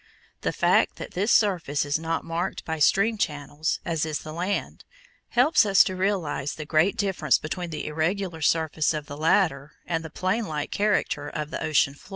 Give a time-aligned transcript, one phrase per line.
[0.41, 4.83] The fact that this surface is not marked by stream channels, as is the land,
[5.29, 10.03] helps us to realize the great difference between the irregular surface of the latter and
[10.03, 12.09] the plain like character of the ocean floor.